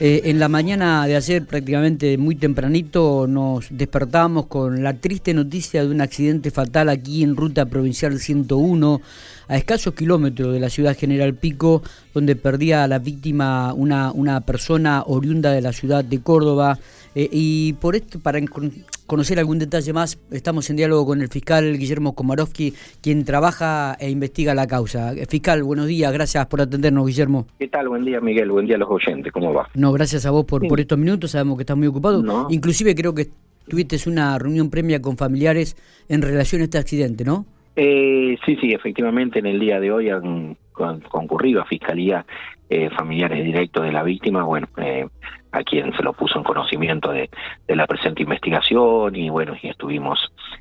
[0.00, 5.84] Eh, en la mañana de ayer, prácticamente muy tempranito, nos despertamos con la triste noticia
[5.84, 9.00] de un accidente fatal aquí en Ruta Provincial 101,
[9.48, 11.82] a escasos kilómetros de la ciudad General Pico,
[12.14, 16.78] donde perdía a la víctima una, una persona oriunda de la ciudad de Córdoba.
[17.16, 18.38] Eh, y por esto, para
[19.08, 24.10] conocer algún detalle más, estamos en diálogo con el fiscal Guillermo Komarovsky, quien trabaja e
[24.10, 25.14] investiga la causa.
[25.14, 27.46] Eh, fiscal, buenos días, gracias por atendernos, Guillermo.
[27.58, 27.88] ¿Qué tal?
[27.88, 29.68] Buen día, Miguel, buen día a los oyentes, ¿cómo va?
[29.74, 32.22] No, gracias a vos por, por estos minutos, sabemos que estás muy ocupado.
[32.50, 33.28] Inclusive creo que
[33.66, 35.74] tuviste una reunión premia con familiares
[36.08, 37.46] en relación a este accidente, ¿no?
[37.76, 40.56] Eh, sí, sí, efectivamente en el día de hoy han
[41.08, 42.24] concurrido a Fiscalía
[42.70, 45.06] eh, familiares directos de la víctima, bueno, eh,
[45.52, 47.30] a quien se lo puso en conocimiento de,
[47.66, 50.18] la presente investigación y bueno, y estuvimos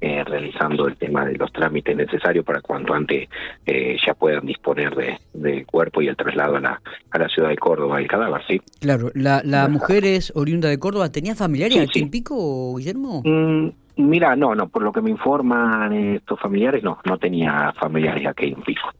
[0.00, 3.28] eh, realizando el tema de los trámites necesarios para cuanto antes
[3.66, 7.56] ya puedan disponer de, del cuerpo y el traslado a la, a la ciudad de
[7.56, 8.60] Córdoba, el cadáver, ¿sí?
[8.80, 13.22] Claro, la, la mujer es oriunda de Córdoba, ¿tenía familiares aquí en Pico, Guillermo?
[13.24, 18.26] Mm, mira, no, no, por lo que me informan estos familiares, no, no tenía familiares
[18.26, 18.90] aquí en Pico.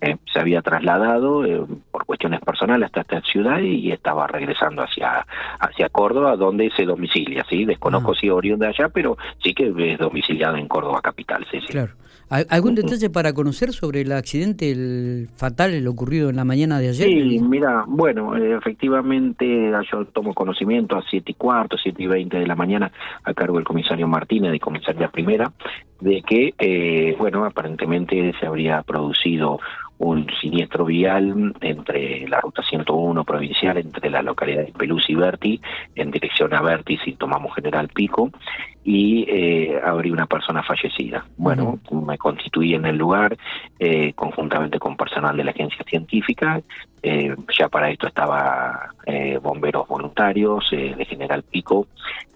[0.00, 5.26] Eh, se había trasladado eh, por cuestiones personales hasta esta ciudad y estaba regresando hacia
[5.60, 7.64] hacia Córdoba, donde se domicilia, ¿sí?
[7.64, 8.14] Desconozco ah.
[8.18, 11.72] si es oriundo de allá, pero sí que es domiciliado en Córdoba capital, sí, sí.
[11.72, 11.92] Claro.
[12.28, 16.88] ¿Algún detalle para conocer sobre el accidente el fatal, el ocurrido en la mañana de
[16.88, 17.06] ayer?
[17.06, 22.46] Sí, mira, bueno, efectivamente yo tomo conocimiento a siete y cuarto, siete y veinte de
[22.46, 22.90] la mañana
[23.22, 25.52] a cargo del comisario Martínez de comisaría primera,
[26.00, 29.60] de que, eh, bueno, aparentemente se habría producido
[29.98, 35.60] un siniestro vial entre la ruta 101 provincial, entre la localidad de Pelús y Berti,
[35.94, 38.30] en dirección a Berti, si tomamos General Pico,
[38.84, 41.26] y eh, habría una persona fallecida.
[41.36, 43.36] Bueno, me constituí en el lugar
[43.80, 46.62] eh, conjuntamente con personal de la agencia científica.
[47.02, 51.86] Eh, ya para esto estaba eh, bomberos voluntarios eh, de General Pico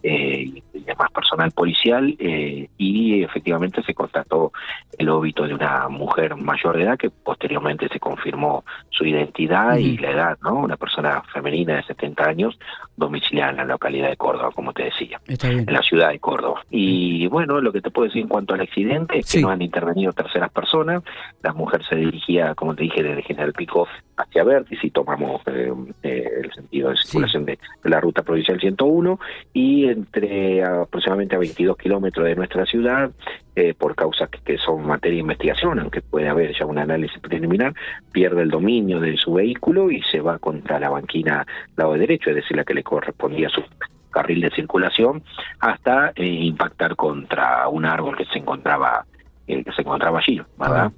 [0.02, 4.52] y demás personal policial y efectivamente se constató
[4.98, 9.96] el óbito de una mujer mayor de edad que posteriormente se confirmó su identidad y
[9.96, 10.54] la edad, ¿no?
[10.56, 12.58] Una persona femenina de 70 años
[12.96, 16.62] domiciliada en la localidad de Córdoba, como te decía, en la ciudad de Córdoba.
[16.70, 19.62] Y bueno, lo que te puedo decir en cuanto al accidente es que no han
[19.62, 21.02] intervenido terceras personas,
[21.42, 25.72] la mujer se dirigía, como te dije, desde General Pico hacia Verti, si tomamos eh,
[26.02, 29.18] eh, el sentido de circulación de, la ruta provincial 101,
[29.54, 33.10] y entre aproximadamente a 22 kilómetros de nuestra ciudad,
[33.56, 37.74] eh, por causas que, son materia de investigación, aunque puede haber ya un análisis preliminar,
[38.12, 42.36] pierde el dominio de su vehículo y se va contra la banquina lado derecho, es
[42.36, 43.62] decir, la que le correspondía a su
[44.10, 45.22] carril de circulación,
[45.60, 49.04] hasta impactar contra un árbol que se encontraba
[49.46, 50.92] que se encontraba allí, ¿verdad?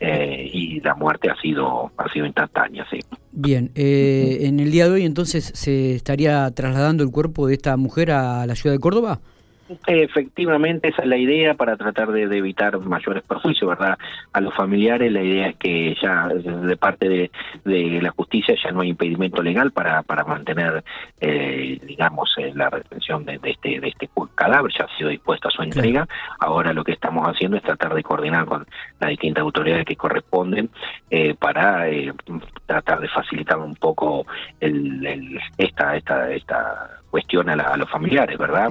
[0.00, 3.00] Eh, y la muerte ha sido ha sido instantánea, sí.
[3.32, 7.76] Bien, eh, en el día de hoy entonces se estaría trasladando el cuerpo de esta
[7.76, 9.20] mujer a la ciudad de Córdoba.
[9.86, 13.98] Efectivamente, esa es la idea para tratar de, evitar mayores perjuicios, ¿verdad?
[14.32, 17.30] A los familiares la idea es que ya de parte
[17.64, 20.84] de, la justicia ya no hay impedimento legal para, para mantener,
[21.20, 25.50] eh, digamos, eh, la retención de, este, de este cadáver, ya ha sido dispuesta a
[25.50, 26.06] su entrega.
[26.38, 28.66] Ahora lo que estamos haciendo es tratar de coordinar con
[29.00, 30.70] las distintas autoridades que corresponden
[31.10, 31.86] eh, para
[32.66, 34.26] tratar de facilitar un poco
[34.60, 38.68] el, esta, esta, esta cuestión a, los familiares, ¿verdad?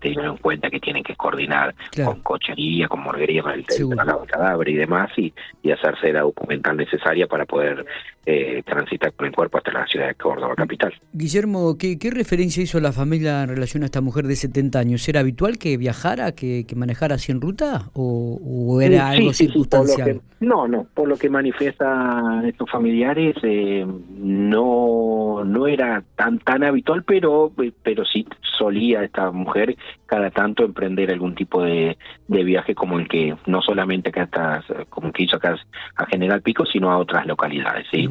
[0.00, 4.26] teniendo en cuenta que tienen que coordinar con cochería, con morguería, con el, traslado de
[4.26, 5.32] cadáver y demás, y,
[5.62, 7.84] y hacerse la documental necesaria para poder
[8.28, 10.92] eh, transitar con el cuerpo hasta la ciudad de Córdoba, capital.
[11.12, 15.08] Guillermo, ¿qué, referencia hizo la familia en relación a esta mujer de 70 años?
[15.08, 20.20] ¿Era habitual que viajara, que, manejara así en ruta o, era algo circunstancial?
[20.40, 23.86] no, no, por lo que manifiestan estos familiares, eh,
[24.18, 28.26] no, no era tan, tan habitual, pero, pero sí
[28.58, 31.96] solía esta mujer cada tanto emprender algún tipo de,
[32.28, 35.56] de viaje como el que no solamente acá está, como el que hizo acá
[35.96, 38.08] a General Pico, sino a otras localidades, ¿sí?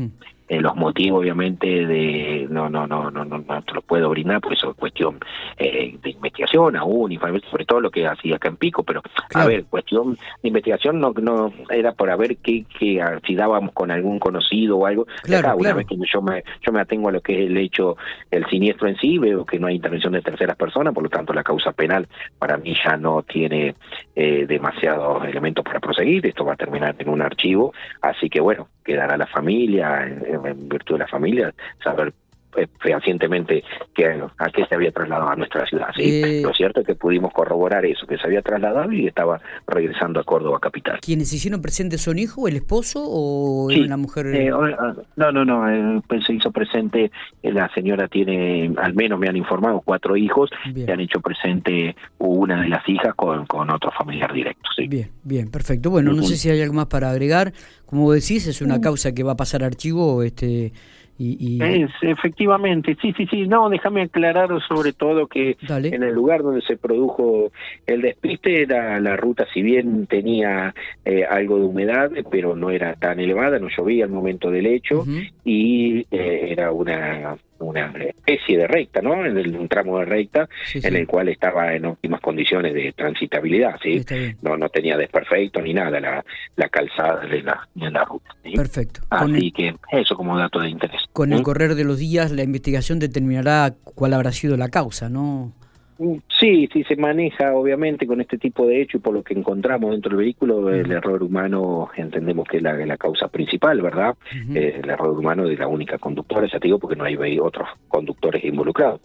[0.48, 4.40] Eh, los motivos obviamente de no no no no no, no te lo puedo brindar
[4.42, 5.18] porque eso es cuestión
[5.58, 7.18] eh, de investigación aún y
[7.50, 9.02] sobre todo lo que hacía acá en Pico pero
[9.34, 10.14] a ver cuestión
[10.44, 14.86] de investigación no no era para ver qué, qué si dábamos con algún conocido o
[14.86, 17.58] algo claro, una vez que yo me yo me atengo a lo que es el
[17.58, 17.98] hecho
[18.30, 21.34] el siniestro en sí veo que no hay intervención de terceras personas por lo tanto
[21.34, 22.08] la causa penal
[22.38, 23.74] para mí ya no tiene
[24.16, 28.68] eh, demasiados elementos para proseguir esto va a terminar en un archivo así que bueno
[28.86, 31.54] quedará la familia en, virtud de la familia
[31.84, 32.14] saber
[32.58, 35.88] eh, fehacientemente que, a qué se había trasladado a nuestra ciudad.
[35.96, 36.22] ¿sí?
[36.24, 40.22] Eh, Lo cierto es que pudimos corroborar eso, que se había trasladado y estaba regresando
[40.22, 41.00] a Córdoba capital.
[41.02, 44.28] ¿Quienes se hicieron presentes son hijo, el esposo o la mujer?
[44.28, 47.12] Eh, ah, no, no, no, pues se hizo presente,
[47.44, 52.62] la señora tiene, al menos me han informado, cuatro hijos, se han hecho presente una
[52.62, 54.70] de las hijas con, con otro familiar directo.
[54.78, 54.88] ¿sí?
[54.88, 55.90] Bien, bien, perfecto.
[55.90, 57.52] Bueno, no sé si hay algo más para agregar.
[57.86, 60.72] Como decís, es una causa que va a pasar archivo este
[61.18, 63.48] y, Es, efectivamente, sí, sí, sí.
[63.48, 67.52] No, déjame aclarar sobre todo que en el lugar donde se produjo
[67.88, 72.96] el despiste era la ruta, si bien tenía eh, algo de humedad, pero no era
[72.96, 75.06] tan elevada, no llovía al momento del hecho
[75.46, 79.26] y eh, era una una especie de recta, ¿no?
[79.26, 84.04] En un tramo de recta en el cual estaba en óptimas condiciones de transitabilidad, ¿sí?
[84.42, 86.24] No no tenía desperfecto ni nada la,
[86.56, 88.36] la calzada de la, de la ruta.
[88.56, 89.02] Perfecto.
[89.10, 91.02] Así que eso como dato de interés.
[91.14, 91.44] Con el ¿Mm?
[91.44, 95.54] correr de los días la investigación determinará cuál habrá sido la causa, ¿no?
[95.98, 99.34] Mm, sí, sí se maneja obviamente con este tipo de hecho y por lo que
[99.34, 104.16] encontramos dentro del vehículo, el error humano entendemos que es la, causa principal, ¿verdad?
[104.54, 107.68] Eh, el error humano de la única conductora, ya te digo, porque no hay otros
[107.88, 109.02] conductores involucrados.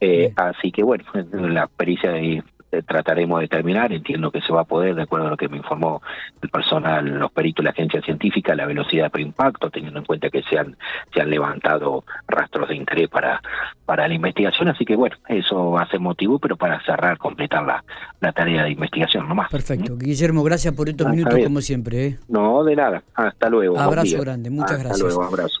[0.00, 2.42] Eh, así que bueno, la pericia de,
[2.80, 5.58] trataremos de determinar, entiendo que se va a poder, de acuerdo a lo que me
[5.58, 6.00] informó
[6.40, 10.42] el personal, los peritos la agencia científica, la velocidad de impacto, teniendo en cuenta que
[10.42, 10.76] se han,
[11.12, 13.42] se han levantado rastros de interés para,
[13.84, 17.64] para la investigación, así que bueno, eso va a ser motivo, pero para cerrar, completar
[17.64, 17.84] la,
[18.20, 19.50] la tarea de investigación nomás.
[19.50, 19.98] Perfecto.
[19.98, 22.06] Guillermo, gracias por estos minutos como siempre.
[22.06, 22.18] ¿eh?
[22.28, 23.02] No, de nada.
[23.14, 23.78] Hasta luego.
[23.78, 25.14] Abrazo grande, muchas Hasta gracias.
[25.14, 25.60] Luego, abrazo.